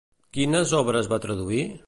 [0.37, 1.65] Quines obres va traduir?